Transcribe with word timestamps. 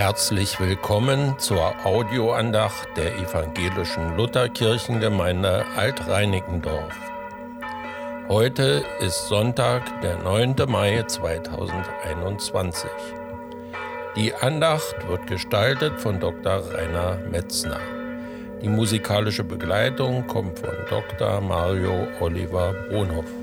Herzlich 0.00 0.58
willkommen 0.58 1.38
zur 1.38 1.74
Audioandacht 1.84 2.88
der 2.96 3.18
evangelischen 3.18 4.16
Lutherkirchengemeinde 4.16 5.66
Alt-Reinickendorf. 5.76 6.98
Heute 8.26 8.82
ist 9.00 9.28
Sonntag, 9.28 10.00
der 10.00 10.16
9. 10.22 10.56
Mai 10.68 11.02
2021. 11.02 12.88
Die 14.16 14.32
Andacht 14.32 15.06
wird 15.06 15.26
gestaltet 15.26 16.00
von 16.00 16.18
Dr. 16.18 16.62
Rainer 16.72 17.18
Metzner. 17.30 17.80
Die 18.62 18.70
musikalische 18.70 19.44
Begleitung 19.44 20.26
kommt 20.26 20.60
von 20.60 20.76
Dr. 20.88 21.42
Mario 21.42 22.08
Oliver 22.20 22.72
Bonhoff. 22.88 23.39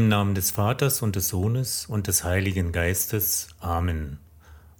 Im 0.00 0.08
Namen 0.08 0.34
des 0.34 0.50
Vaters 0.50 1.02
und 1.02 1.14
des 1.14 1.28
Sohnes 1.28 1.84
und 1.84 2.06
des 2.06 2.24
Heiligen 2.24 2.72
Geistes. 2.72 3.48
Amen. 3.60 4.16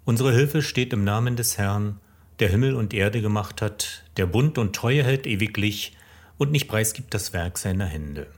Unsere 0.06 0.32
Hilfe 0.32 0.62
steht 0.62 0.94
im 0.94 1.04
Namen 1.04 1.36
des 1.36 1.58
Herrn, 1.58 2.00
der 2.38 2.48
Himmel 2.48 2.74
und 2.74 2.94
Erde 2.94 3.20
gemacht 3.20 3.60
hat, 3.60 4.02
der 4.16 4.24
Bund 4.24 4.56
und 4.56 4.74
Treue 4.74 5.04
hält 5.04 5.26
ewiglich 5.26 5.94
und 6.38 6.52
nicht 6.52 6.68
preisgibt 6.68 7.12
das 7.12 7.34
Werk 7.34 7.58
seiner 7.58 7.84
Hände. 7.84 8.28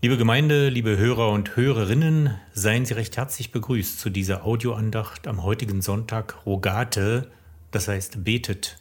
Liebe 0.00 0.16
Gemeinde, 0.16 0.68
liebe 0.68 0.96
Hörer 0.96 1.30
und 1.30 1.56
Hörerinnen, 1.56 2.38
seien 2.52 2.84
Sie 2.84 2.94
recht 2.94 3.16
herzlich 3.16 3.50
begrüßt 3.50 3.98
zu 3.98 4.10
dieser 4.10 4.44
Audioandacht 4.44 5.26
am 5.26 5.42
heutigen 5.42 5.82
Sonntag 5.82 6.46
Rogate, 6.46 7.32
das 7.72 7.88
heißt 7.88 8.22
betet. 8.22 8.78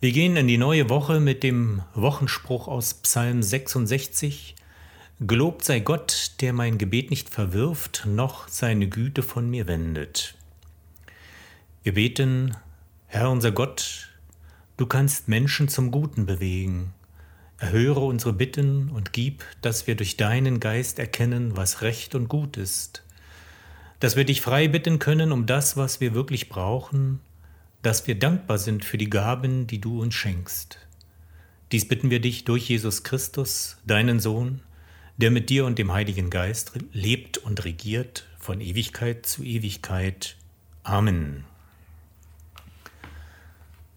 Wir 0.00 0.12
gehen 0.12 0.38
in 0.38 0.48
die 0.48 0.56
neue 0.56 0.88
Woche 0.88 1.20
mit 1.20 1.42
dem 1.42 1.82
Wochenspruch 1.92 2.66
aus 2.66 2.94
Psalm 2.94 3.42
66, 3.42 4.54
Gelobt 5.24 5.64
sei 5.64 5.78
Gott, 5.78 6.32
der 6.40 6.52
mein 6.52 6.78
Gebet 6.78 7.10
nicht 7.10 7.30
verwirft, 7.30 8.06
noch 8.08 8.48
seine 8.48 8.88
Güte 8.88 9.22
von 9.22 9.48
mir 9.48 9.68
wendet. 9.68 10.34
Wir 11.84 11.94
beten, 11.94 12.56
Herr 13.06 13.30
unser 13.30 13.52
Gott, 13.52 14.08
du 14.76 14.86
kannst 14.86 15.28
Menschen 15.28 15.68
zum 15.68 15.92
Guten 15.92 16.26
bewegen. 16.26 16.92
Erhöre 17.58 18.00
unsere 18.00 18.32
Bitten 18.32 18.88
und 18.88 19.12
gib, 19.12 19.44
dass 19.60 19.86
wir 19.86 19.94
durch 19.94 20.16
deinen 20.16 20.58
Geist 20.58 20.98
erkennen, 20.98 21.56
was 21.56 21.82
recht 21.82 22.16
und 22.16 22.26
gut 22.28 22.56
ist. 22.56 23.04
Dass 24.00 24.16
wir 24.16 24.24
dich 24.24 24.40
frei 24.40 24.66
bitten 24.66 24.98
können 24.98 25.30
um 25.30 25.46
das, 25.46 25.76
was 25.76 26.00
wir 26.00 26.14
wirklich 26.14 26.48
brauchen, 26.48 27.20
dass 27.82 28.08
wir 28.08 28.18
dankbar 28.18 28.58
sind 28.58 28.84
für 28.84 28.98
die 28.98 29.10
Gaben, 29.10 29.68
die 29.68 29.80
du 29.80 30.02
uns 30.02 30.16
schenkst. 30.16 30.78
Dies 31.70 31.86
bitten 31.86 32.10
wir 32.10 32.18
dich 32.18 32.44
durch 32.44 32.68
Jesus 32.68 33.04
Christus, 33.04 33.76
deinen 33.86 34.18
Sohn, 34.18 34.62
der 35.16 35.30
mit 35.30 35.50
dir 35.50 35.66
und 35.66 35.78
dem 35.78 35.92
Heiligen 35.92 36.30
Geist 36.30 36.72
lebt 36.92 37.38
und 37.38 37.64
regiert 37.64 38.26
von 38.38 38.60
Ewigkeit 38.60 39.26
zu 39.26 39.42
Ewigkeit. 39.42 40.36
Amen. 40.82 41.44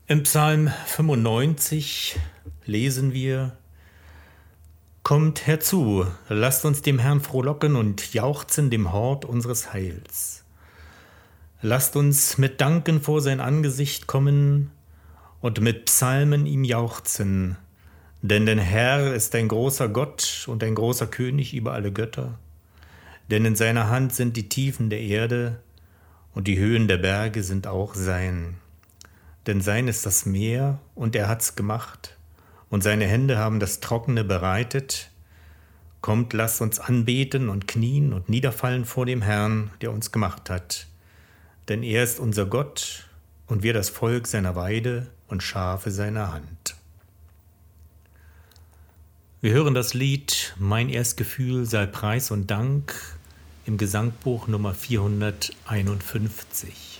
Im 0.07 0.23
Psalm 0.23 0.71
95 0.85 2.17
lesen 2.65 3.13
wir, 3.13 3.57
Kommt 5.01 5.45
herzu, 5.45 6.07
lasst 6.29 6.65
uns 6.65 6.81
dem 6.81 6.97
Herrn 6.97 7.21
frohlocken 7.21 7.75
und 7.75 8.13
jauchzen 8.15 8.71
dem 8.71 8.91
Hort 8.91 9.23
unseres 9.23 9.71
Heils. 9.71 10.43
Lasst 11.61 11.95
uns 11.95 12.39
mit 12.39 12.59
Danken 12.59 13.01
vor 13.01 13.21
sein 13.21 13.39
Angesicht 13.39 14.07
kommen 14.07 14.71
und 15.41 15.61
mit 15.61 15.85
Psalmen 15.85 16.47
ihm 16.47 16.63
jauchzen, 16.63 17.55
denn 18.27 18.47
der 18.47 18.59
Herr 18.59 19.13
ist 19.13 19.35
ein 19.35 19.47
großer 19.47 19.87
Gott 19.87 20.45
und 20.47 20.63
ein 20.63 20.73
großer 20.73 21.07
König 21.07 21.53
über 21.53 21.73
alle 21.73 21.91
Götter. 21.91 22.39
Denn 23.29 23.45
in 23.45 23.55
seiner 23.55 23.89
Hand 23.89 24.13
sind 24.13 24.35
die 24.35 24.49
Tiefen 24.49 24.89
der 24.89 25.01
Erde 25.01 25.59
und 26.33 26.47
die 26.47 26.57
Höhen 26.57 26.87
der 26.87 26.97
Berge 26.97 27.43
sind 27.43 27.67
auch 27.67 27.93
sein. 27.93 28.55
Denn 29.45 29.61
sein 29.61 29.87
ist 29.87 30.07
das 30.07 30.25
Meer 30.25 30.79
und 30.95 31.15
er 31.15 31.27
hat's 31.27 31.55
gemacht 31.55 32.17
und 32.69 32.81
seine 32.81 33.05
Hände 33.05 33.37
haben 33.37 33.59
das 33.59 33.79
Trockene 33.79 34.23
bereitet. 34.23 35.11
Kommt, 36.01 36.33
lasst 36.33 36.61
uns 36.61 36.79
anbeten 36.79 37.47
und 37.47 37.67
knien 37.67 38.11
und 38.11 38.27
niederfallen 38.27 38.85
vor 38.85 39.05
dem 39.05 39.21
Herrn, 39.21 39.69
der 39.81 39.91
uns 39.91 40.11
gemacht 40.11 40.49
hat. 40.49 40.87
Denn 41.69 41.83
er 41.83 42.03
ist 42.03 42.19
unser 42.19 42.47
Gott 42.47 43.07
und 43.45 43.61
wir 43.61 43.73
das 43.73 43.89
Volk 43.89 44.25
seiner 44.25 44.55
Weide 44.55 45.07
und 45.27 45.43
Schafe 45.43 45.91
seiner 45.91 46.33
Hand. 46.33 46.64
Wir 49.45 49.53
hören 49.53 49.75
das 49.75 49.93
Lied 49.93 50.55
Mein 50.57 50.89
Erstgefühl 50.89 51.67
sei 51.67 51.85
Preis 51.85 52.31
und 52.31 52.49
Dank 52.49 52.95
im 53.67 53.77
Gesangbuch 53.77 54.47
Nummer 54.47 54.73
451. 54.73 56.94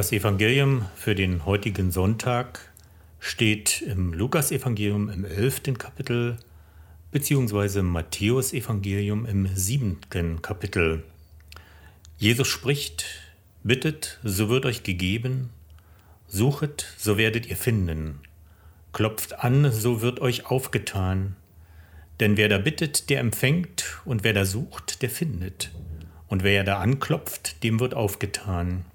Das 0.00 0.12
Evangelium 0.12 0.86
für 0.96 1.14
den 1.14 1.44
heutigen 1.44 1.90
Sonntag 1.90 2.72
steht 3.18 3.82
im 3.82 4.14
Lukasevangelium 4.14 5.10
im 5.10 5.26
11. 5.26 5.74
Kapitel 5.76 6.38
beziehungsweise 7.10 7.80
im 7.80 7.88
Matthäusevangelium 7.88 9.26
im 9.26 9.46
7. 9.54 10.00
Kapitel. 10.40 11.02
Jesus 12.16 12.48
spricht, 12.48 13.04
bittet, 13.62 14.18
so 14.24 14.48
wird 14.48 14.64
euch 14.64 14.84
gegeben, 14.84 15.50
suchet, 16.28 16.94
so 16.96 17.18
werdet 17.18 17.44
ihr 17.50 17.56
finden, 17.56 18.20
klopft 18.94 19.40
an, 19.40 19.70
so 19.70 20.00
wird 20.00 20.20
euch 20.20 20.46
aufgetan, 20.46 21.36
denn 22.20 22.38
wer 22.38 22.48
da 22.48 22.56
bittet, 22.56 23.10
der 23.10 23.20
empfängt, 23.20 24.00
und 24.06 24.24
wer 24.24 24.32
da 24.32 24.46
sucht, 24.46 25.02
der 25.02 25.10
findet, 25.10 25.70
und 26.26 26.42
wer 26.42 26.64
da 26.64 26.78
anklopft, 26.78 27.62
dem 27.62 27.80
wird 27.80 27.92
aufgetan. 27.92 28.86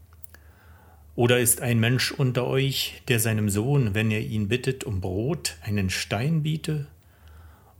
Oder 1.15 1.39
ist 1.39 1.61
ein 1.61 1.79
Mensch 1.79 2.11
unter 2.11 2.45
euch, 2.45 3.01
der 3.07 3.19
seinem 3.19 3.49
Sohn, 3.49 3.95
wenn 3.95 4.11
er 4.11 4.19
ihn 4.19 4.49
bittet 4.49 4.83
um 4.83 4.99
Brot, 4.99 5.55
einen 5.63 5.89
Stein 5.89 6.43
biete? 6.43 6.87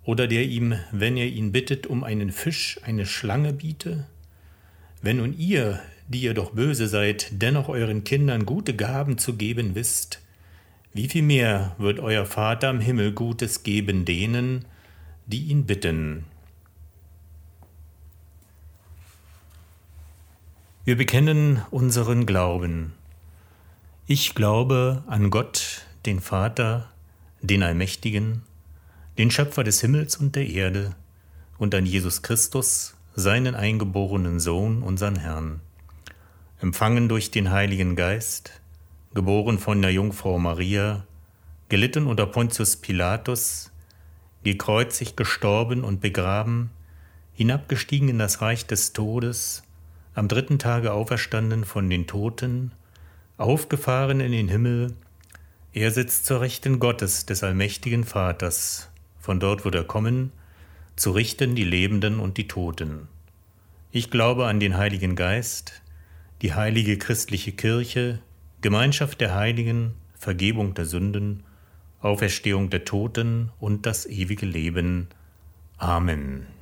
Oder 0.04 0.28
der 0.28 0.44
ihm, 0.44 0.76
wenn 0.92 1.18
er 1.18 1.28
ihn 1.28 1.52
bittet 1.52 1.86
um 1.86 2.04
einen 2.04 2.32
Fisch, 2.32 2.80
eine 2.84 3.06
Schlange 3.06 3.52
biete? 3.52 4.08
Wenn 5.02 5.18
nun 5.18 5.38
ihr, 5.38 5.82
die 6.08 6.22
ihr 6.22 6.34
doch 6.34 6.52
böse 6.52 6.88
seid, 6.88 7.28
dennoch 7.32 7.68
euren 7.68 8.06
Kindern 8.06 8.46
gute 8.46 8.74
Gaben 8.74 9.18
zu 9.18 9.36
geben 9.36 9.76
wisst, 9.76 10.22
wie 10.94 11.10
viel 11.10 11.24
mehr 11.24 11.76
wird 11.78 12.00
euer 12.00 12.26
Vater 12.26 12.70
im 12.70 12.80
Himmel 12.80 13.12
Gutes 13.12 13.64
geben 13.64 14.06
denen, 14.06 14.64
die 15.26 15.48
ihn 15.48 15.66
bitten? 15.66 16.24
Wir 20.86 20.96
bekennen 20.96 21.64
unseren 21.70 22.26
Glauben. 22.26 22.94
Ich 24.08 24.36
glaube 24.36 25.02
an 25.08 25.32
Gott, 25.32 25.82
den 26.06 26.20
Vater, 26.20 26.92
den 27.42 27.64
Allmächtigen, 27.64 28.44
den 29.18 29.32
Schöpfer 29.32 29.64
des 29.64 29.82
Himmels 29.82 30.16
und 30.16 30.36
der 30.36 30.48
Erde, 30.48 30.94
und 31.58 31.74
an 31.74 31.88
Jesus 31.88 32.22
Christus, 32.22 32.94
seinen 33.16 33.56
eingeborenen 33.56 34.40
Sohn, 34.40 34.84
unseren 34.84 35.16
Herrn, 35.16 35.60
empfangen 36.62 37.10
durch 37.10 37.32
den 37.32 37.50
Heiligen 37.50 37.96
Geist, 37.96 38.62
geboren 39.16 39.58
von 39.58 39.82
der 39.82 39.92
Jungfrau 39.92 40.38
Maria, 40.38 41.08
gelitten 41.70 42.06
unter 42.06 42.28
Pontius 42.28 42.76
Pilatus, 42.76 43.72
gekreuzigt, 44.44 45.18
gestorben 45.18 45.84
und 45.84 46.00
begraben, 46.00 46.70
hinabgestiegen 47.34 48.10
in 48.10 48.20
das 48.20 48.40
Reich 48.40 48.68
des 48.68 48.94
Todes, 48.94 49.64
am 50.14 50.28
dritten 50.28 50.60
Tage 50.60 50.94
auferstanden 50.94 51.66
von 51.66 51.90
den 51.90 52.06
Toten, 52.06 52.72
aufgefahren 53.38 54.20
in 54.20 54.32
den 54.32 54.48
Himmel, 54.48 54.94
er 55.74 55.92
sitzt 55.92 56.26
zur 56.26 56.42
Rechten 56.42 56.80
Gottes, 56.80 57.26
des 57.26 57.44
allmächtigen 57.44 58.06
Vaters, 58.06 58.90
von 59.20 59.40
dort 59.40 59.66
wird 59.66 59.76
er 59.76 59.84
kommen, 59.84 60.32
zu 60.96 61.12
richten 61.12 61.56
die 61.56 61.66
Lebenden 61.66 62.20
und 62.20 62.38
die 62.38 62.48
Toten. 62.48 63.10
Ich 63.92 64.10
glaube 64.10 64.48
an 64.48 64.60
den 64.60 64.78
Heiligen 64.78 65.16
Geist, 65.16 65.82
die 66.42 66.54
heilige 66.54 66.98
christliche 66.98 67.52
Kirche, 67.52 68.20
Gemeinschaft 68.62 69.20
der 69.20 69.36
Heiligen, 69.36 69.94
Vergebung 70.18 70.74
der 70.74 70.86
Sünden, 70.86 71.44
Auferstehung 72.00 72.70
der 72.70 72.86
Toten 72.86 73.52
und 73.60 73.86
das 73.86 74.06
ewige 74.06 74.46
Leben. 74.46 75.08
Amen. 75.78 76.55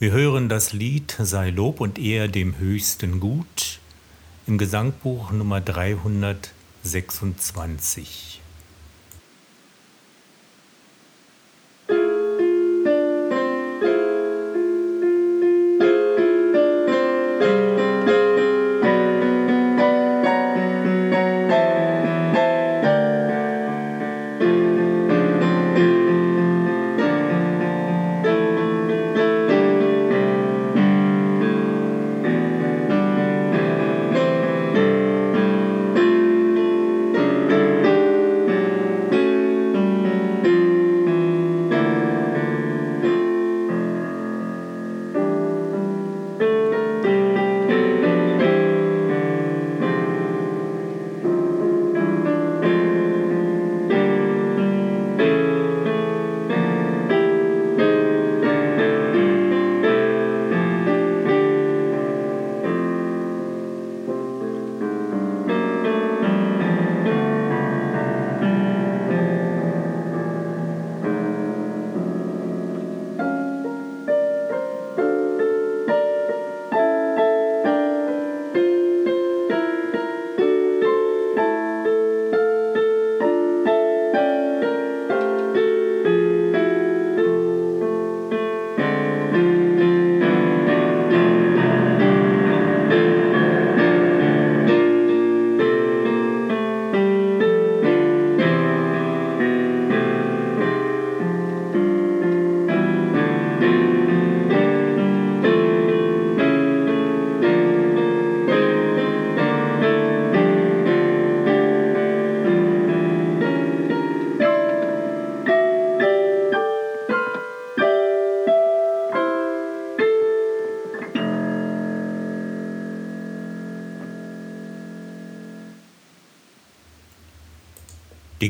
Wir 0.00 0.10
hören 0.12 0.48
das 0.48 0.72
Lied 0.72 1.14
Sei 1.18 1.50
Lob 1.50 1.82
und 1.82 1.98
Ehr 1.98 2.26
dem 2.26 2.56
Höchsten 2.56 3.20
gut 3.20 3.80
im 4.46 4.56
Gesangbuch 4.56 5.30
Nummer 5.30 5.60
326. 5.60 8.39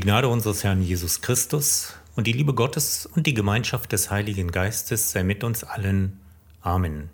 Die 0.01 0.07
Gnade 0.07 0.29
unseres 0.29 0.65
Herrn 0.65 0.81
Jesus 0.81 1.21
Christus 1.21 1.93
und 2.17 2.27
die 2.27 2.33
Liebe 2.33 2.55
Gottes 2.55 3.05
und 3.05 3.27
die 3.27 3.35
Gemeinschaft 3.35 3.93
des 3.93 4.11
Heiligen 4.11 4.51
Geistes 4.51 5.11
sei 5.11 5.23
mit 5.23 5.45
uns 5.45 5.63
allen. 5.63 6.19
Amen. 6.63 7.11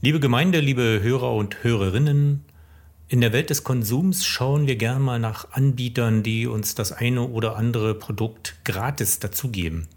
Liebe 0.00 0.20
Gemeinde, 0.20 0.60
liebe 0.60 1.00
Hörer 1.02 1.34
und 1.34 1.64
Hörerinnen, 1.64 2.44
in 3.08 3.20
der 3.20 3.32
Welt 3.32 3.50
des 3.50 3.64
Konsums 3.64 4.24
schauen 4.24 4.68
wir 4.68 4.76
gern 4.76 5.02
mal 5.02 5.18
nach 5.18 5.50
Anbietern, 5.50 6.22
die 6.22 6.46
uns 6.46 6.76
das 6.76 6.92
eine 6.92 7.22
oder 7.22 7.56
andere 7.56 7.96
Produkt 7.96 8.54
gratis 8.64 9.18
dazugeben. 9.18 9.88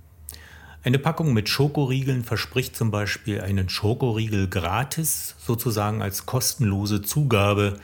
Eine 0.81 0.97
Packung 0.97 1.33
mit 1.33 1.49
Schokoriegeln 1.49 2.23
verspricht 2.23 2.75
zum 2.75 2.89
Beispiel 2.89 3.41
einen 3.41 3.69
Schokoriegel 3.69 4.47
gratis, 4.47 5.35
sozusagen 5.38 6.01
als 6.01 6.25
kostenlose 6.25 7.03
Zugabe 7.03 7.75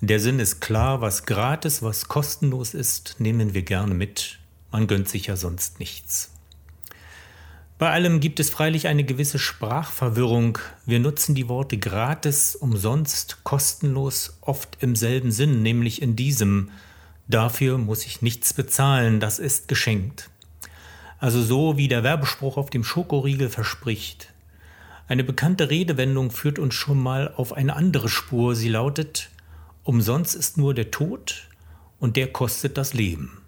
der 0.00 0.20
Sinn 0.20 0.38
ist 0.38 0.60
klar, 0.60 1.00
was 1.00 1.26
gratis, 1.26 1.82
was 1.82 2.08
kostenlos 2.08 2.74
ist, 2.74 3.16
nehmen 3.18 3.54
wir 3.54 3.62
gerne 3.62 3.94
mit. 3.94 4.38
Man 4.70 4.86
gönnt 4.86 5.08
sich 5.08 5.26
ja 5.26 5.36
sonst 5.36 5.80
nichts. 5.80 6.30
Bei 7.78 7.90
allem 7.90 8.18
gibt 8.20 8.40
es 8.40 8.50
freilich 8.50 8.88
eine 8.88 9.04
gewisse 9.04 9.38
Sprachverwirrung. 9.38 10.58
Wir 10.84 10.98
nutzen 10.98 11.34
die 11.34 11.48
Worte 11.48 11.78
gratis, 11.78 12.56
umsonst, 12.56 13.44
kostenlos 13.44 14.38
oft 14.40 14.78
im 14.80 14.96
selben 14.96 15.30
Sinn, 15.30 15.62
nämlich 15.62 16.02
in 16.02 16.16
diesem 16.16 16.70
Dafür 17.28 17.76
muss 17.76 18.06
ich 18.06 18.22
nichts 18.22 18.54
bezahlen, 18.54 19.20
das 19.20 19.38
ist 19.38 19.68
geschenkt. 19.68 20.30
Also 21.18 21.42
so 21.42 21.76
wie 21.76 21.86
der 21.86 22.02
Werbespruch 22.02 22.56
auf 22.56 22.70
dem 22.70 22.84
Schokoriegel 22.84 23.50
verspricht. 23.50 24.32
Eine 25.08 25.24
bekannte 25.24 25.70
Redewendung 25.70 26.30
führt 26.30 26.58
uns 26.58 26.74
schon 26.74 26.98
mal 26.98 27.32
auf 27.36 27.52
eine 27.52 27.76
andere 27.76 28.08
Spur. 28.08 28.54
Sie 28.54 28.68
lautet 28.68 29.30
Umsonst 29.88 30.34
ist 30.34 30.58
nur 30.58 30.74
der 30.74 30.90
Tod 30.90 31.48
und 31.98 32.18
der 32.18 32.30
kostet 32.30 32.76
das 32.76 32.92
Leben. 32.92 33.40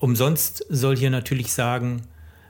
Umsonst 0.00 0.66
soll 0.68 0.96
hier 0.96 1.10
natürlich 1.10 1.52
sagen, 1.52 2.02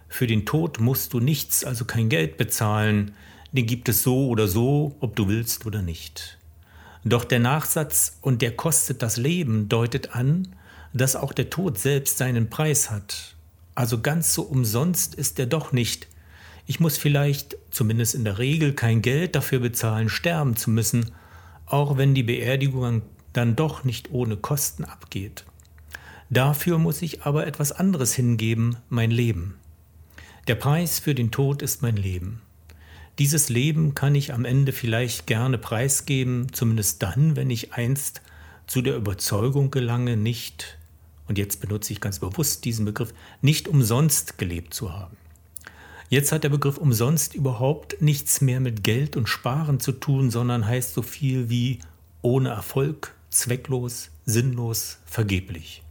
für 0.08 0.26
den 0.26 0.46
Tod 0.46 0.80
musst 0.80 1.12
du 1.12 1.20
nichts, 1.20 1.62
also 1.62 1.84
kein 1.84 2.08
Geld 2.08 2.38
bezahlen, 2.38 3.12
den 3.52 3.66
gibt 3.66 3.90
es 3.90 4.02
so 4.02 4.28
oder 4.28 4.48
so, 4.48 4.96
ob 5.00 5.14
du 5.14 5.28
willst 5.28 5.66
oder 5.66 5.82
nicht. 5.82 6.38
Doch 7.04 7.24
der 7.24 7.40
Nachsatz 7.40 8.16
und 8.22 8.40
der 8.40 8.56
kostet 8.56 9.02
das 9.02 9.18
Leben 9.18 9.68
deutet 9.68 10.14
an, 10.14 10.48
dass 10.94 11.16
auch 11.16 11.34
der 11.34 11.50
Tod 11.50 11.76
selbst 11.76 12.16
seinen 12.16 12.48
Preis 12.48 12.90
hat. 12.90 13.34
Also 13.74 14.00
ganz 14.00 14.32
so 14.32 14.40
umsonst 14.40 15.14
ist 15.14 15.38
er 15.38 15.44
doch 15.44 15.72
nicht. 15.72 16.08
Ich 16.66 16.80
muss 16.80 16.96
vielleicht, 16.96 17.58
zumindest 17.70 18.14
in 18.14 18.24
der 18.24 18.38
Regel, 18.38 18.72
kein 18.72 19.02
Geld 19.02 19.34
dafür 19.34 19.58
bezahlen, 19.58 20.08
sterben 20.08 20.56
zu 20.56 20.70
müssen, 20.70 21.12
auch 21.70 21.96
wenn 21.96 22.14
die 22.14 22.22
Beerdigung 22.22 23.02
dann 23.32 23.56
doch 23.56 23.84
nicht 23.84 24.10
ohne 24.10 24.36
Kosten 24.36 24.84
abgeht. 24.84 25.44
Dafür 26.28 26.78
muss 26.78 27.02
ich 27.02 27.22
aber 27.22 27.46
etwas 27.46 27.72
anderes 27.72 28.14
hingeben, 28.14 28.76
mein 28.88 29.10
Leben. 29.10 29.56
Der 30.46 30.54
Preis 30.54 30.98
für 30.98 31.14
den 31.14 31.30
Tod 31.30 31.62
ist 31.62 31.82
mein 31.82 31.96
Leben. 31.96 32.40
Dieses 33.18 33.48
Leben 33.48 33.94
kann 33.94 34.14
ich 34.14 34.32
am 34.32 34.44
Ende 34.44 34.72
vielleicht 34.72 35.26
gerne 35.26 35.58
preisgeben, 35.58 36.52
zumindest 36.52 37.02
dann, 37.02 37.36
wenn 37.36 37.50
ich 37.50 37.74
einst 37.74 38.22
zu 38.66 38.80
der 38.80 38.96
Überzeugung 38.96 39.70
gelange, 39.70 40.16
nicht, 40.16 40.78
und 41.28 41.36
jetzt 41.36 41.60
benutze 41.60 41.92
ich 41.92 42.00
ganz 42.00 42.20
bewusst 42.20 42.64
diesen 42.64 42.84
Begriff, 42.84 43.12
nicht 43.42 43.68
umsonst 43.68 44.38
gelebt 44.38 44.72
zu 44.72 44.92
haben. 44.92 45.16
Jetzt 46.10 46.32
hat 46.32 46.42
der 46.42 46.48
Begriff 46.48 46.76
umsonst 46.76 47.36
überhaupt 47.36 48.02
nichts 48.02 48.40
mehr 48.40 48.58
mit 48.58 48.82
Geld 48.82 49.16
und 49.16 49.28
Sparen 49.28 49.78
zu 49.78 49.92
tun, 49.92 50.32
sondern 50.32 50.66
heißt 50.66 50.92
so 50.92 51.02
viel 51.02 51.48
wie 51.50 51.78
ohne 52.20 52.48
Erfolg, 52.48 53.14
zwecklos, 53.30 54.10
sinnlos, 54.26 54.98
vergeblich. 55.06 55.84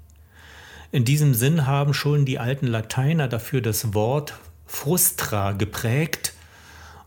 In 0.91 1.05
diesem 1.05 1.33
Sinn 1.33 1.65
haben 1.65 1.93
schon 1.93 2.25
die 2.25 2.37
alten 2.37 2.67
Lateiner 2.67 3.29
dafür 3.29 3.61
das 3.61 3.93
Wort 3.93 4.33
frustra 4.65 5.53
geprägt. 5.53 6.33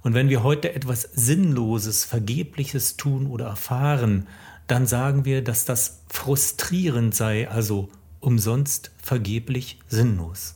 Und 0.03 0.15
wenn 0.15 0.31
wir 0.31 0.43
heute 0.43 0.75
etwas 0.75 1.03
Sinnloses, 1.03 2.07
Vergebliches 2.07 2.97
tun 2.97 3.27
oder 3.27 3.45
erfahren, 3.45 4.27
dann 4.69 4.87
sagen 4.87 5.27
wir, 5.27 5.45
dass 5.45 5.67
das 5.67 6.01
frustrierend 6.09 7.15
sei, 7.15 7.47
also 7.47 7.91
umsonst, 8.21 8.91
vergeblich, 9.03 9.81
sinnlos. 9.87 10.55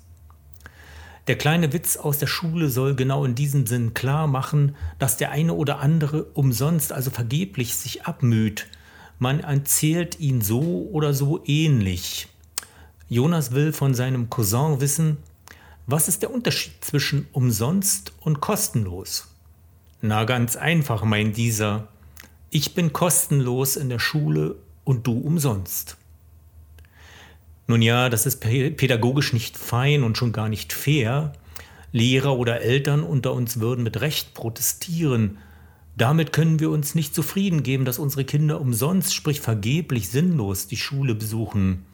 Der 1.26 1.36
kleine 1.36 1.72
Witz 1.72 1.96
aus 1.96 2.18
der 2.18 2.28
Schule 2.28 2.68
soll 2.68 2.94
genau 2.94 3.24
in 3.24 3.34
diesem 3.34 3.66
Sinn 3.66 3.94
klar 3.94 4.28
machen, 4.28 4.76
dass 5.00 5.16
der 5.16 5.32
eine 5.32 5.54
oder 5.54 5.80
andere 5.80 6.22
umsonst, 6.34 6.92
also 6.92 7.10
vergeblich, 7.10 7.74
sich 7.74 8.06
abmüht. 8.06 8.68
Man 9.18 9.40
erzählt 9.40 10.20
ihn 10.20 10.40
so 10.40 10.88
oder 10.92 11.14
so 11.14 11.42
ähnlich. 11.44 12.28
Jonas 13.08 13.52
will 13.52 13.72
von 13.72 13.92
seinem 13.94 14.30
Cousin 14.30 14.80
wissen, 14.80 15.16
was 15.88 16.06
ist 16.06 16.22
der 16.22 16.32
Unterschied 16.32 16.84
zwischen 16.84 17.26
umsonst 17.32 18.12
und 18.20 18.40
kostenlos? 18.40 19.28
Na 20.00 20.24
ganz 20.24 20.54
einfach, 20.54 21.02
meint 21.04 21.36
dieser. 21.36 21.88
Ich 22.50 22.74
bin 22.74 22.92
kostenlos 22.92 23.76
in 23.76 23.88
der 23.88 23.98
Schule 23.98 24.56
und 24.84 25.06
du 25.06 25.18
umsonst. 25.18 25.96
Nun 27.66 27.82
ja, 27.82 28.08
das 28.08 28.26
ist 28.26 28.40
pädagogisch 28.40 29.32
nicht 29.32 29.56
fein 29.56 30.04
und 30.04 30.16
schon 30.16 30.32
gar 30.32 30.48
nicht 30.48 30.72
fair. 30.72 31.32
Lehrer 31.92 32.36
oder 32.36 32.60
Eltern 32.60 33.02
unter 33.02 33.32
uns 33.32 33.58
würden 33.58 33.82
mit 33.82 34.00
Recht 34.00 34.34
protestieren. 34.34 35.38
Damit 35.96 36.32
können 36.32 36.60
wir 36.60 36.70
uns 36.70 36.94
nicht 36.94 37.14
zufrieden 37.14 37.62
geben, 37.62 37.84
dass 37.84 37.98
unsere 37.98 38.24
Kinder 38.24 38.60
umsonst, 38.60 39.14
sprich 39.14 39.40
vergeblich, 39.40 40.10
sinnlos 40.10 40.66
die 40.68 40.76
Schule 40.76 41.14
besuchen. 41.14 41.86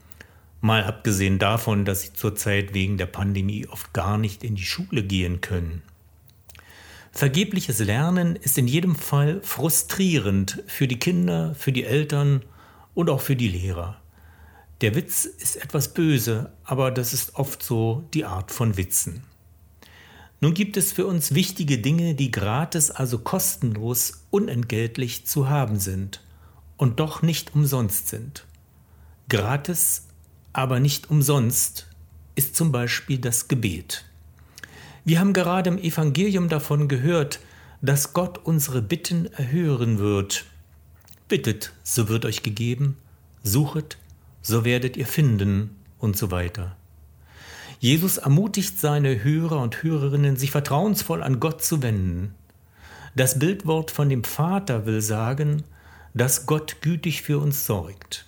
Mal 0.61 0.85
abgesehen 0.85 1.39
davon, 1.39 1.85
dass 1.85 2.03
sie 2.03 2.13
zurzeit 2.13 2.75
wegen 2.75 2.99
der 2.99 3.07
Pandemie 3.07 3.67
oft 3.69 3.93
gar 3.93 4.19
nicht 4.19 4.45
in 4.45 4.57
die 4.57 4.65
Schule 4.65 5.03
gehen 5.03 5.41
können. 5.41 5.83
Vergebliches 7.13 7.79
Lernen 7.79 8.37
ist 8.37 8.59
in 8.59 8.67
jedem 8.67 8.97
Fall 8.97 9.41
frustrierend 9.43 10.63
für 10.67 10.89
die 10.89 10.99
Kinder, 10.99 11.55
für 11.55 11.71
die 11.71 11.85
Eltern 11.85 12.43
und 12.95 13.11
auch 13.11 13.21
für 13.21 13.37
die 13.37 13.49
Lehrer. 13.49 14.02
Der 14.83 14.97
Witz 14.97 15.27
ist 15.27 15.63
etwas 15.63 15.95
böse, 15.95 16.53
aber 16.65 16.91
das 16.91 17.13
ist 17.13 17.37
oft 17.37 17.63
so 17.63 18.09
die 18.15 18.25
Art 18.25 18.51
von 18.51 18.77
Witzen. 18.77 19.23
Nun 20.41 20.55
gibt 20.55 20.77
es 20.77 20.91
für 20.91 21.07
uns 21.07 21.35
wichtige 21.35 21.79
Dinge, 21.79 22.17
die 22.17 22.33
gratis, 22.33 22.91
also 22.91 23.19
kostenlos, 23.19 24.25
unentgeltlich 24.31 25.25
zu 25.25 25.49
haben 25.49 25.79
sind 25.79 26.21
und 26.77 26.99
doch 26.99 27.23
nicht 27.23 27.55
umsonst 27.55 28.09
sind. 28.09 28.45
Gratis, 29.29 30.09
aber 30.53 30.81
nicht 30.81 31.11
umsonst 31.11 31.87
ist 32.35 32.57
zum 32.57 32.73
Beispiel 32.73 33.19
das 33.19 33.47
Gebet. 33.47 34.05
Wir 35.05 35.21
haben 35.21 35.33
gerade 35.33 35.71
im 35.71 35.79
Evangelium 35.79 36.49
davon 36.49 36.89
gehört, 36.89 37.39
dass 37.83 38.15
Gott 38.15 38.39
unsere 38.39 38.83
Bitten 38.83 39.27
erhören 39.27 39.99
wird. 39.99 40.45
Bittet, 41.29 41.73
so 41.85 42.09
wird 42.09 42.25
euch 42.25 42.43
gegeben, 42.43 42.97
suchet, 43.45 43.97
so 44.43 44.65
werdet 44.65 44.97
ihr 44.97 45.07
finden 45.07 45.77
und 45.99 46.17
so 46.17 46.31
weiter. 46.31 46.77
Jesus 47.79 48.19
ermutigt 48.19 48.79
seine 48.79 49.25
Hörer 49.25 49.61
und 49.61 49.83
Hörerinnen, 49.83 50.37
sich 50.37 50.51
vertrauensvoll 50.51 51.23
an 51.23 51.41
Gott 51.41 51.65
zu 51.65 51.83
wenden. 51.83 52.35
Das 53.17 53.39
Bildwort 53.39 53.91
von 53.91 54.09
dem 54.09 54.25
Vater 54.25 54.87
will 54.87 55.01
sagen, 55.01 55.65
dass 56.15 56.47
Gott 56.47 56.81
gütig 56.81 57.23
für 57.23 57.39
uns 57.39 57.67
sorgt. 57.67 58.27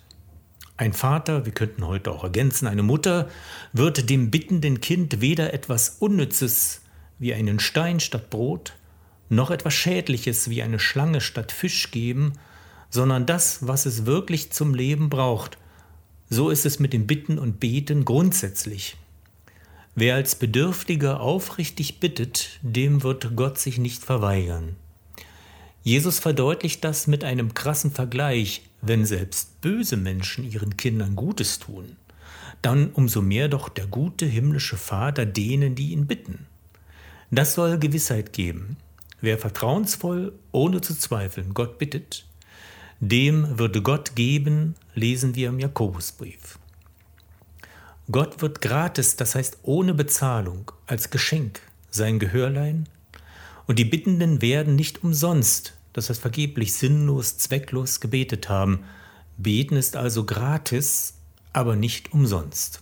Ein 0.77 0.91
Vater, 0.91 1.45
wir 1.45 1.53
könnten 1.53 1.87
heute 1.87 2.11
auch 2.11 2.23
ergänzen, 2.23 2.67
eine 2.67 2.83
Mutter, 2.83 3.29
wird 3.71 4.09
dem 4.09 4.29
bittenden 4.29 4.81
Kind 4.81 5.21
weder 5.21 5.53
etwas 5.53 5.97
Unnützes 5.99 6.81
wie 7.17 7.33
einen 7.33 7.59
Stein 7.59 8.01
statt 8.01 8.29
Brot, 8.29 8.73
noch 9.29 9.51
etwas 9.51 9.73
Schädliches 9.73 10.49
wie 10.49 10.61
eine 10.61 10.79
Schlange 10.79 11.21
statt 11.21 11.51
Fisch 11.53 11.91
geben, 11.91 12.33
sondern 12.89 13.25
das, 13.25 13.65
was 13.65 13.85
es 13.85 14.05
wirklich 14.05 14.51
zum 14.51 14.73
Leben 14.73 15.09
braucht, 15.09 15.57
so 16.29 16.49
ist 16.49 16.65
es 16.65 16.79
mit 16.79 16.93
dem 16.93 17.07
Bitten 17.07 17.37
und 17.37 17.59
Beten 17.59 18.05
grundsätzlich. 18.05 18.97
Wer 19.95 20.15
als 20.15 20.35
Bedürftiger 20.35 21.21
aufrichtig 21.21 21.99
bittet, 21.99 22.59
dem 22.61 23.03
wird 23.03 23.35
Gott 23.35 23.57
sich 23.57 23.77
nicht 23.77 24.03
verweigern. 24.03 24.75
Jesus 25.83 26.19
verdeutlicht 26.19 26.83
das 26.83 27.07
mit 27.07 27.23
einem 27.23 27.53
krassen 27.53 27.91
Vergleich, 27.91 28.63
wenn 28.81 29.05
selbst 29.05 29.61
böse 29.61 29.97
Menschen 29.97 30.49
ihren 30.49 30.77
Kindern 30.77 31.15
Gutes 31.15 31.59
tun, 31.59 31.95
dann 32.61 32.89
umso 32.91 33.21
mehr 33.21 33.47
doch 33.47 33.69
der 33.69 33.85
gute 33.85 34.25
himmlische 34.25 34.77
Vater 34.77 35.25
denen, 35.25 35.75
die 35.75 35.91
ihn 35.91 36.07
bitten. 36.07 36.47
Das 37.31 37.53
soll 37.53 37.77
Gewissheit 37.77 38.33
geben. 38.33 38.77
Wer 39.21 39.37
vertrauensvoll, 39.37 40.33
ohne 40.51 40.81
zu 40.81 40.95
zweifeln, 40.95 41.53
Gott 41.53 41.77
bittet, 41.77 42.25
dem 42.99 43.57
würde 43.59 43.81
Gott 43.81 44.15
geben, 44.15 44.75
lesen 44.95 45.35
wir 45.35 45.49
im 45.49 45.59
Jakobusbrief. 45.59 46.57
Gott 48.11 48.41
wird 48.41 48.61
gratis, 48.61 49.15
das 49.15 49.35
heißt 49.35 49.59
ohne 49.63 49.93
Bezahlung, 49.93 50.71
als 50.87 51.09
Geschenk 51.09 51.61
sein 51.89 52.19
Gehör 52.19 52.49
leihen, 52.49 52.87
und 53.67 53.79
die 53.79 53.85
Bittenden 53.85 54.41
werden 54.41 54.75
nicht 54.75 55.03
umsonst, 55.03 55.73
das 55.93 56.09
heißt 56.09 56.21
vergeblich, 56.21 56.73
sinnlos, 56.73 57.37
zwecklos 57.37 57.99
gebetet 57.99 58.47
haben. 58.47 58.83
Beten 59.37 59.75
ist 59.75 59.95
also 59.95 60.25
gratis, 60.25 61.15
aber 61.51 61.75
nicht 61.75 62.13
umsonst. 62.13 62.81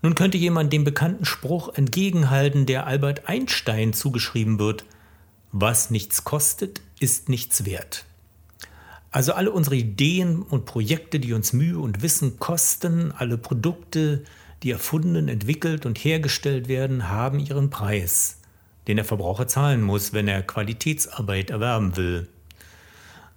Nun 0.00 0.14
könnte 0.14 0.36
jemand 0.36 0.72
dem 0.72 0.84
bekannten 0.84 1.24
Spruch 1.24 1.74
entgegenhalten, 1.74 2.66
der 2.66 2.86
Albert 2.86 3.28
Einstein 3.28 3.92
zugeschrieben 3.92 4.58
wird, 4.58 4.84
was 5.50 5.90
nichts 5.90 6.24
kostet, 6.24 6.82
ist 7.00 7.28
nichts 7.28 7.64
wert. 7.64 8.04
Also 9.12 9.34
alle 9.34 9.52
unsere 9.52 9.76
Ideen 9.76 10.40
und 10.40 10.64
Projekte, 10.64 11.20
die 11.20 11.34
uns 11.34 11.52
Mühe 11.52 11.78
und 11.78 12.00
Wissen 12.00 12.38
kosten, 12.38 13.12
alle 13.12 13.36
Produkte, 13.36 14.24
die 14.62 14.70
erfunden, 14.70 15.28
entwickelt 15.28 15.84
und 15.84 15.98
hergestellt 15.98 16.66
werden, 16.66 17.10
haben 17.10 17.38
ihren 17.38 17.68
Preis, 17.68 18.38
den 18.88 18.96
der 18.96 19.04
Verbraucher 19.04 19.46
zahlen 19.46 19.82
muss, 19.82 20.14
wenn 20.14 20.28
er 20.28 20.42
Qualitätsarbeit 20.42 21.50
erwerben 21.50 21.96
will. 21.98 22.28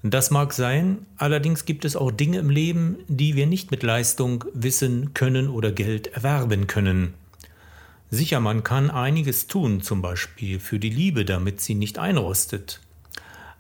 Das 0.02 0.32
mag 0.32 0.54
sein, 0.54 1.06
allerdings 1.18 1.66
gibt 1.66 1.84
es 1.84 1.96
auch 1.96 2.12
Dinge 2.12 2.38
im 2.38 2.50
Leben, 2.50 2.98
die 3.08 3.36
wir 3.36 3.48
nicht 3.48 3.72
mit 3.72 3.84
Leistung, 3.84 4.46
Wissen, 4.54 5.14
Können 5.14 5.50
oder 5.50 5.72
Geld 5.72 6.08
erwerben 6.08 6.68
können. 6.68 7.16
Sicher, 8.12 8.40
man 8.40 8.64
kann 8.64 8.92
einiges 8.92 9.48
tun, 9.48 9.82
zum 9.82 10.02
Beispiel 10.02 10.60
für 10.60 10.80
die 10.80 10.92
Liebe, 10.92 11.26
damit 11.26 11.60
sie 11.60 11.76
nicht 11.76 11.98
einrostet. 11.98 12.82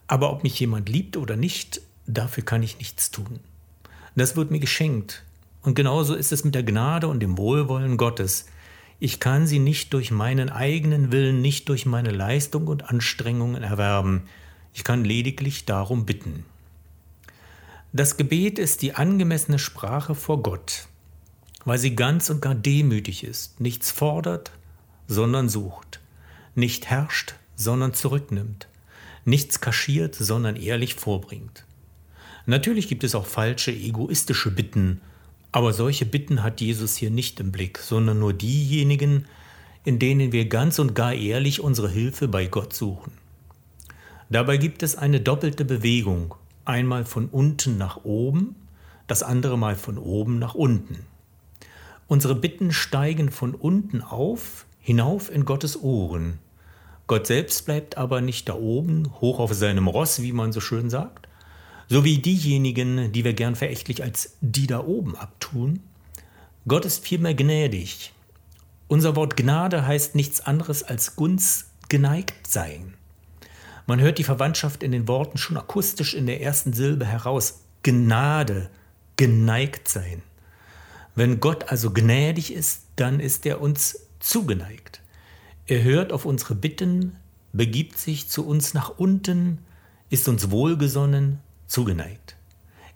Aber 0.07 0.31
ob 0.31 0.43
mich 0.43 0.59
jemand 0.59 0.87
liebt 0.87 1.17
oder 1.17 1.35
nicht, 1.35 1.81
dafür 2.07 2.43
kann 2.43 2.63
ich 2.63 2.77
nichts 2.77 3.11
tun. 3.11 3.39
Das 4.15 4.35
wird 4.35 4.51
mir 4.51 4.59
geschenkt. 4.59 5.23
Und 5.61 5.75
genauso 5.75 6.15
ist 6.15 6.31
es 6.31 6.43
mit 6.43 6.55
der 6.55 6.63
Gnade 6.63 7.07
und 7.07 7.19
dem 7.19 7.37
Wohlwollen 7.37 7.97
Gottes. 7.97 8.45
Ich 8.99 9.19
kann 9.19 9.45
sie 9.47 9.59
nicht 9.59 9.93
durch 9.93 10.11
meinen 10.11 10.49
eigenen 10.49 11.11
Willen, 11.11 11.41
nicht 11.41 11.67
durch 11.69 11.85
meine 11.85 12.11
Leistung 12.11 12.67
und 12.67 12.89
Anstrengungen 12.89 13.63
erwerben. 13.63 14.23
Ich 14.73 14.83
kann 14.83 15.03
lediglich 15.03 15.65
darum 15.65 16.05
bitten. 16.05 16.45
Das 17.91 18.17
Gebet 18.17 18.59
ist 18.59 18.81
die 18.81 18.93
angemessene 18.93 19.57
Sprache 19.57 20.15
vor 20.15 20.43
Gott, 20.43 20.87
weil 21.63 21.77
sie 21.77 21.95
ganz 21.95 22.29
und 22.29 22.41
gar 22.41 22.55
demütig 22.55 23.23
ist, 23.23 23.59
nichts 23.59 23.89
fordert, 23.89 24.51
sondern 25.07 25.49
sucht, 25.49 26.01
nicht 26.55 26.87
herrscht, 26.87 27.35
sondern 27.55 27.93
zurücknimmt, 27.93 28.67
nichts 29.23 29.61
kaschiert, 29.61 30.15
sondern 30.15 30.57
ehrlich 30.57 30.95
vorbringt. 30.95 31.65
Natürlich 32.45 32.87
gibt 32.87 33.03
es 33.03 33.15
auch 33.15 33.25
falsche, 33.25 33.71
egoistische 33.71 34.51
Bitten, 34.51 35.01
aber 35.51 35.73
solche 35.73 36.05
Bitten 36.05 36.43
hat 36.43 36.61
Jesus 36.61 36.95
hier 36.95 37.09
nicht 37.09 37.39
im 37.39 37.51
Blick, 37.51 37.77
sondern 37.79 38.19
nur 38.19 38.33
diejenigen, 38.33 39.25
in 39.83 39.99
denen 39.99 40.31
wir 40.31 40.49
ganz 40.49 40.79
und 40.79 40.95
gar 40.95 41.13
ehrlich 41.13 41.61
unsere 41.61 41.89
Hilfe 41.89 42.27
bei 42.27 42.45
Gott 42.47 42.73
suchen. 42.73 43.13
Dabei 44.29 44.57
gibt 44.57 44.83
es 44.83 44.95
eine 44.95 45.21
doppelte 45.21 45.65
Bewegung, 45.65 46.35
einmal 46.65 47.05
von 47.05 47.27
unten 47.27 47.77
nach 47.77 48.03
oben, 48.03 48.55
das 49.07 49.23
andere 49.23 49.57
Mal 49.57 49.75
von 49.75 49.97
oben 49.97 50.39
nach 50.39 50.55
unten. 50.55 51.05
Unsere 52.07 52.35
Bitten 52.35 52.71
steigen 52.71 53.31
von 53.31 53.55
unten 53.55 54.01
auf, 54.01 54.65
hinauf 54.79 55.31
in 55.31 55.45
Gottes 55.45 55.81
Ohren. 55.81 56.39
Gott 57.07 57.27
selbst 57.27 57.65
bleibt 57.65 57.97
aber 57.97 58.21
nicht 58.21 58.49
da 58.49 58.55
oben, 58.55 59.11
hoch 59.21 59.39
auf 59.39 59.53
seinem 59.53 59.87
Ross, 59.87 60.21
wie 60.21 60.31
man 60.31 60.51
so 60.51 60.59
schön 60.59 60.89
sagt, 60.89 61.27
so 61.87 62.03
wie 62.03 62.17
diejenigen, 62.17 63.11
die 63.11 63.23
wir 63.23 63.33
gern 63.33 63.55
verächtlich 63.55 64.03
als 64.03 64.37
die 64.41 64.67
da 64.67 64.79
oben 64.79 65.15
abtun. 65.15 65.81
Gott 66.67 66.85
ist 66.85 67.05
vielmehr 67.05 67.35
gnädig. 67.35 68.13
Unser 68.87 69.15
Wort 69.15 69.35
Gnade 69.37 69.85
heißt 69.85 70.15
nichts 70.15 70.41
anderes 70.41 70.83
als 70.83 71.15
Gunst 71.15 71.67
geneigt 71.89 72.47
sein. 72.47 72.95
Man 73.87 73.99
hört 73.99 74.17
die 74.17 74.23
Verwandtschaft 74.23 74.81
in 74.81 74.91
den 74.91 75.07
Worten 75.07 75.37
schon 75.37 75.57
akustisch 75.57 76.15
in 76.15 76.25
der 76.25 76.41
ersten 76.41 76.73
Silbe 76.73 77.05
heraus. 77.05 77.61
Gnade, 77.83 78.69
geneigt 79.15 79.87
sein. 79.87 80.23
Wenn 81.13 81.39
Gott 81.39 81.69
also 81.69 81.91
gnädig 81.91 82.51
ist, 82.51 82.81
dann 82.95 83.19
ist 83.19 83.45
er 83.45 83.61
uns 83.61 84.07
zugeneigt. 84.19 85.01
Er 85.67 85.83
hört 85.83 86.11
auf 86.11 86.25
unsere 86.25 86.55
Bitten, 86.55 87.15
begibt 87.53 87.97
sich 87.97 88.27
zu 88.27 88.45
uns 88.45 88.73
nach 88.73 88.97
unten, 88.97 89.59
ist 90.09 90.27
uns 90.27 90.51
wohlgesonnen, 90.51 91.39
zugeneigt. 91.67 92.35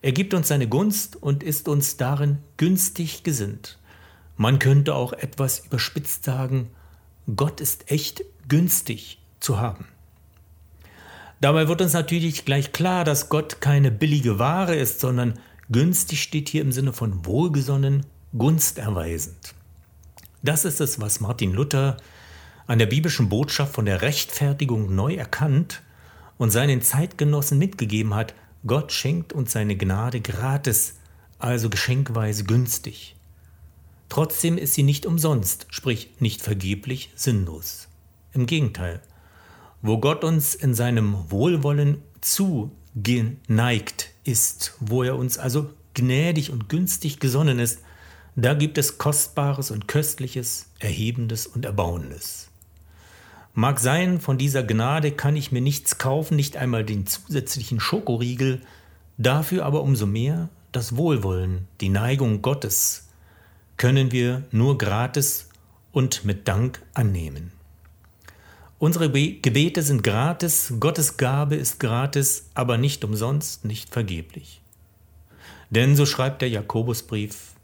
Er 0.02 0.12
gibt 0.12 0.34
uns 0.34 0.48
seine 0.48 0.68
Gunst 0.68 1.16
und 1.16 1.44
ist 1.44 1.68
uns 1.68 1.98
darin 1.98 2.40
günstig 2.58 3.24
gesinnt. 3.24 3.78
Man 4.38 4.60
könnte 4.60 4.96
auch 4.96 5.12
etwas 5.14 5.66
überspitzt 5.66 6.24
sagen, 6.24 6.70
Gott 7.36 7.60
ist 7.60 7.92
echt 7.92 8.24
günstig 8.48 9.20
zu 9.40 9.60
haben. 9.60 9.86
Dabei 11.42 11.68
wird 11.68 11.82
uns 11.82 11.94
natürlich 11.94 12.46
gleich 12.46 12.72
klar, 12.72 13.04
dass 13.04 13.30
Gott 13.30 13.62
keine 13.62 13.92
billige 13.92 14.40
Ware 14.40 14.76
ist, 14.76 15.00
sondern 15.00 15.40
günstig 15.70 16.22
steht 16.22 16.50
hier 16.50 16.62
im 16.62 16.72
Sinne 16.72 16.94
von 16.94 17.26
wohlgesonnen, 17.26 18.06
gunsterweisend. 18.38 19.54
Das 20.42 20.66
ist 20.66 20.80
es, 20.82 21.00
was 21.00 21.20
Martin 21.20 21.54
Luther 21.54 21.98
an 22.68 22.80
der 22.80 22.86
biblischen 22.86 23.30
Botschaft 23.30 23.74
von 23.74 23.86
der 23.86 24.02
Rechtfertigung 24.02 24.94
neu 24.96 25.16
erkannt 25.16 25.82
und 26.38 26.52
seinen 26.52 26.82
Zeitgenossen 26.82 27.58
mitgegeben 27.58 28.16
hat, 28.16 28.34
Gott 28.66 28.92
schenkt 28.92 29.34
uns 29.34 29.54
seine 29.54 29.78
Gnade 29.78 30.20
gratis, 30.22 30.96
also 31.38 31.70
geschenkweise 31.70 32.44
günstig. 32.44 33.16
Trotzdem 34.10 34.58
ist 34.58 34.74
sie 34.74 34.84
nicht 34.84 35.06
umsonst, 35.06 35.68
sprich 35.70 36.10
nicht 36.20 36.42
vergeblich 36.42 37.12
sinnlos. 37.16 37.88
Im 38.34 38.46
Gegenteil, 38.48 39.02
wo 39.82 40.00
Gott 40.00 40.24
uns 40.24 40.56
in 40.56 40.74
seinem 40.74 41.32
Wohlwollen 41.32 42.02
zugeneigt 42.22 44.10
ist, 44.24 44.76
wo 44.80 45.04
er 45.04 45.16
uns 45.16 45.38
also 45.38 45.70
gnädig 45.94 46.52
und 46.52 46.68
günstig 46.68 47.20
gesonnen 47.20 47.60
ist, 47.60 47.80
da 48.36 48.54
gibt 48.54 48.78
es 48.78 48.98
Kostbares 48.98 49.72
und 49.72 49.88
Köstliches, 49.88 50.68
Erhebendes 50.80 51.48
und 51.48 51.66
Erbauendes. 51.66 52.49
Mag 53.54 53.80
sein, 53.80 54.22
von 54.22 54.38
dieser 54.38 54.64
Gnade 54.64 55.12
kann 55.12 55.36
ich 55.36 55.52
mir 55.52 55.62
nichts 55.62 55.98
kaufen, 55.98 56.36
nicht 56.36 56.56
einmal 56.56 56.86
den 56.86 57.06
zusätzlichen 57.06 57.80
Schokoriegel, 57.80 58.62
dafür 59.18 59.66
aber 59.66 59.82
umso 59.82 60.06
mehr 60.06 60.50
das 60.72 60.96
Wohlwollen, 60.96 61.68
die 61.82 61.90
Neigung 61.90 62.42
Gottes, 62.42 63.10
können 63.78 64.12
wir 64.12 64.44
nur 64.52 64.78
gratis 64.78 65.50
und 65.92 66.26
mit 66.26 66.48
Dank 66.48 66.82
annehmen. 66.94 67.52
Unsere 68.78 69.10
Gebete 69.10 69.82
sind 69.82 70.04
gratis, 70.04 70.74
Gottes 70.80 71.18
Gabe 71.18 71.56
ist 71.56 71.80
gratis, 71.80 72.50
aber 72.54 72.78
nicht 72.78 73.04
umsonst, 73.04 73.66
nicht 73.66 73.90
vergeblich. 73.90 74.62
Denn 75.70 75.96
so 75.96 76.06
schreibt 76.06 76.42
der 76.42 76.50
Jakobusbrief, 76.50 77.56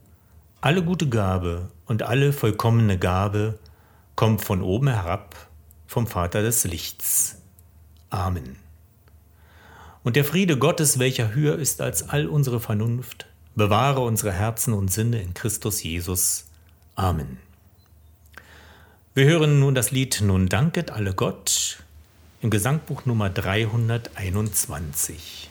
alle 0.62 0.84
gute 0.84 1.08
Gabe 1.08 1.70
und 1.86 2.04
alle 2.04 2.34
vollkommene 2.34 2.98
Gabe 2.98 3.60
kommt 4.16 4.42
von 4.42 4.62
oben 4.62 4.88
herab, 4.88 5.45
vom 5.96 6.06
Vater 6.08 6.42
des 6.42 6.66
Lichts. 6.66 7.38
Amen. 8.10 8.58
Und 10.04 10.18
der 10.18 10.26
Friede 10.26 10.58
Gottes, 10.58 11.00
welcher 11.00 11.34
höher 11.34 11.58
ist 11.58 11.80
als 11.80 12.10
all 12.10 12.28
unsere 12.28 12.60
Vernunft, 12.60 13.28
bewahre 13.56 14.02
unsere 14.02 14.34
Herzen 14.34 14.74
und 14.74 14.92
Sinne 14.92 15.22
in 15.22 15.34
Christus 15.34 15.82
Jesus. 15.84 16.48
Amen. 16.96 17.38
Wir 19.14 19.24
hören 19.24 19.62
nun 19.62 19.74
das 19.74 19.92
Lied 19.92 20.20
Nun 20.20 20.50
danket 20.50 20.92
alle 20.92 21.14
Gott 21.14 21.82
im 22.42 22.50
Gesangbuch 22.50 23.06
Nummer 23.06 23.30
321. 23.30 25.50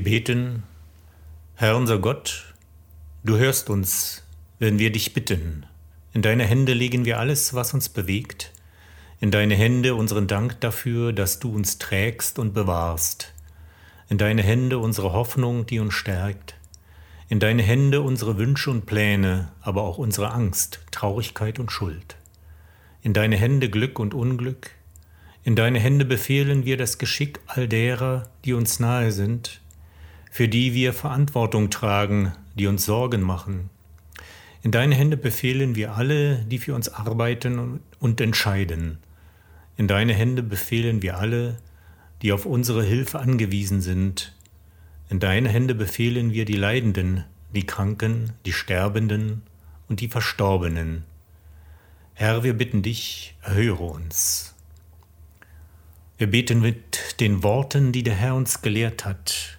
Wir 0.00 0.04
beten, 0.04 0.62
Herr 1.56 1.76
unser 1.76 1.98
Gott, 1.98 2.54
du 3.22 3.36
hörst 3.36 3.68
uns, 3.68 4.24
wenn 4.58 4.78
wir 4.78 4.90
dich 4.90 5.12
bitten. 5.12 5.66
In 6.14 6.22
deine 6.22 6.44
Hände 6.44 6.72
legen 6.72 7.04
wir 7.04 7.18
alles, 7.18 7.52
was 7.52 7.74
uns 7.74 7.90
bewegt, 7.90 8.50
in 9.20 9.30
deine 9.30 9.54
Hände 9.56 9.94
unseren 9.94 10.26
Dank 10.26 10.58
dafür, 10.62 11.12
dass 11.12 11.38
du 11.38 11.54
uns 11.54 11.76
trägst 11.76 12.38
und 12.38 12.54
bewahrst, 12.54 13.34
in 14.08 14.16
deine 14.16 14.42
Hände 14.42 14.78
unsere 14.78 15.12
Hoffnung, 15.12 15.66
die 15.66 15.80
uns 15.80 15.92
stärkt, 15.92 16.54
in 17.28 17.38
deine 17.38 17.62
Hände 17.62 18.00
unsere 18.00 18.38
Wünsche 18.38 18.70
und 18.70 18.86
Pläne, 18.86 19.52
aber 19.60 19.82
auch 19.82 19.98
unsere 19.98 20.30
Angst, 20.30 20.80
Traurigkeit 20.92 21.58
und 21.58 21.70
Schuld. 21.70 22.16
In 23.02 23.12
deine 23.12 23.36
Hände 23.36 23.68
Glück 23.68 23.98
und 23.98 24.14
Unglück, 24.14 24.70
in 25.44 25.56
deine 25.56 25.78
Hände 25.78 26.06
befehlen 26.06 26.64
wir 26.64 26.78
das 26.78 26.96
Geschick 26.96 27.40
all 27.48 27.68
derer, 27.68 28.30
die 28.46 28.54
uns 28.54 28.80
nahe 28.80 29.12
sind, 29.12 29.60
für 30.30 30.48
die 30.48 30.72
wir 30.72 30.92
Verantwortung 30.92 31.70
tragen, 31.70 32.32
die 32.54 32.68
uns 32.68 32.86
Sorgen 32.86 33.20
machen. 33.20 33.68
In 34.62 34.70
deine 34.70 34.94
Hände 34.94 35.16
befehlen 35.16 35.74
wir 35.74 35.94
alle, 35.96 36.44
die 36.44 36.58
für 36.58 36.74
uns 36.74 36.88
arbeiten 36.88 37.80
und 37.98 38.20
entscheiden. 38.20 38.98
In 39.76 39.88
deine 39.88 40.14
Hände 40.14 40.42
befehlen 40.42 41.02
wir 41.02 41.18
alle, 41.18 41.58
die 42.22 42.32
auf 42.32 42.46
unsere 42.46 42.84
Hilfe 42.84 43.18
angewiesen 43.18 43.80
sind. 43.80 44.34
In 45.08 45.18
deine 45.18 45.48
Hände 45.48 45.74
befehlen 45.74 46.32
wir 46.32 46.44
die 46.44 46.56
Leidenden, 46.56 47.24
die 47.54 47.66
Kranken, 47.66 48.32
die 48.46 48.52
Sterbenden 48.52 49.42
und 49.88 50.00
die 50.00 50.08
Verstorbenen. 50.08 51.04
Herr, 52.14 52.44
wir 52.44 52.52
bitten 52.52 52.82
dich, 52.82 53.34
erhöre 53.42 53.84
uns. 53.84 54.54
Wir 56.18 56.30
beten 56.30 56.60
mit 56.60 57.18
den 57.18 57.42
Worten, 57.42 57.92
die 57.92 58.02
der 58.02 58.14
Herr 58.14 58.34
uns 58.34 58.60
gelehrt 58.60 59.06
hat. 59.06 59.58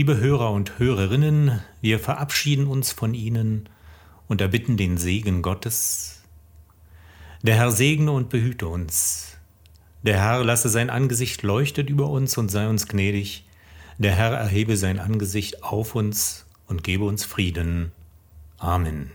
Liebe 0.00 0.16
Hörer 0.16 0.50
und 0.50 0.78
Hörerinnen, 0.78 1.60
wir 1.82 1.98
verabschieden 1.98 2.68
uns 2.68 2.90
von 2.90 3.12
Ihnen 3.12 3.68
und 4.28 4.40
erbitten 4.40 4.78
den 4.78 4.96
Segen 4.96 5.42
Gottes. 5.42 6.22
Der 7.42 7.56
Herr 7.56 7.70
segne 7.70 8.10
und 8.10 8.30
behüte 8.30 8.66
uns. 8.66 9.36
Der 10.02 10.18
Herr 10.18 10.42
lasse 10.42 10.70
sein 10.70 10.88
Angesicht 10.88 11.42
leuchtet 11.42 11.90
über 11.90 12.08
uns 12.08 12.38
und 12.38 12.50
sei 12.50 12.66
uns 12.66 12.88
gnädig. 12.88 13.44
Der 13.98 14.12
Herr 14.12 14.32
erhebe 14.32 14.78
sein 14.78 14.98
Angesicht 14.98 15.62
auf 15.62 15.94
uns 15.94 16.46
und 16.66 16.82
gebe 16.82 17.04
uns 17.04 17.26
Frieden. 17.26 17.92
Amen. 18.56 19.10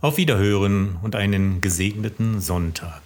Auf 0.00 0.16
Wiederhören 0.16 0.96
und 1.02 1.14
einen 1.14 1.60
gesegneten 1.60 2.40
Sonntag. 2.40 3.00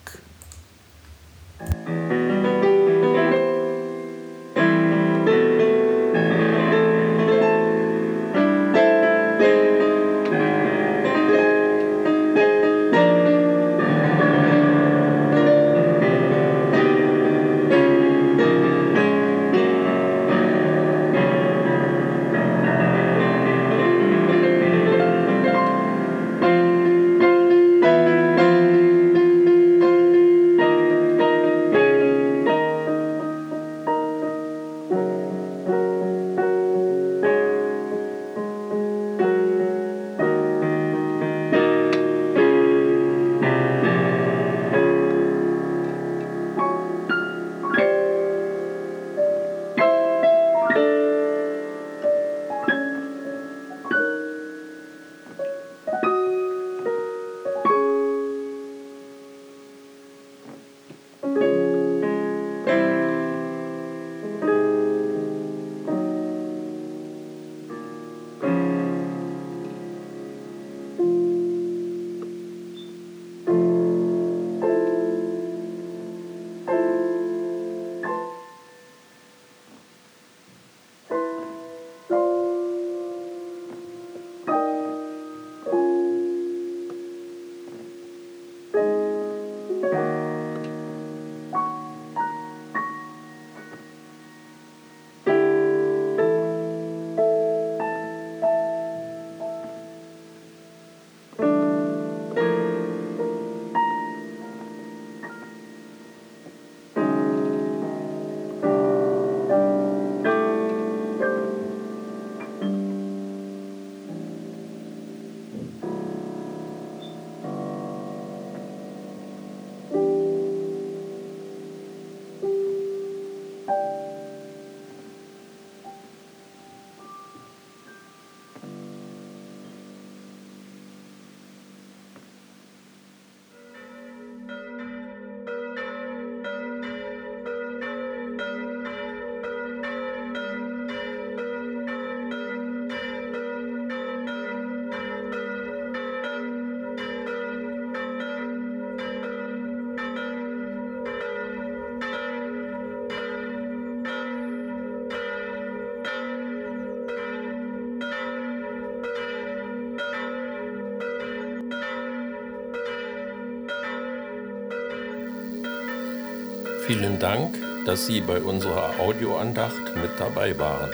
Vielen 166.93 167.21
Dank, 167.21 167.57
dass 167.87 168.09
Sie 168.09 168.21
bei 168.21 168.41
unserer 168.41 168.99
Audioandacht 168.99 169.95
mit 169.95 170.11
dabei 170.19 170.59
waren. 170.59 170.91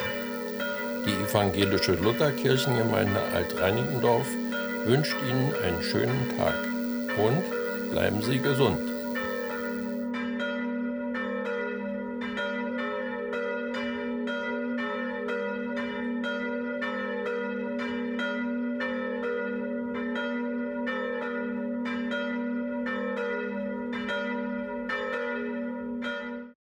Die 1.06 1.24
evangelische 1.24 1.92
Lutherkirchengemeinde 1.92 3.18
Alt-Reinickendorf 3.35 4.26
wünscht 4.85 5.16
Ihnen 5.26 5.54
einen 5.64 5.82
schönen 5.82 6.37
Tag 6.37 6.59
und 7.16 7.90
bleiben 7.90 8.20
Sie 8.20 8.40
gesund. 8.40 8.95